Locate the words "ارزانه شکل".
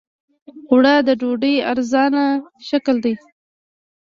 1.71-2.95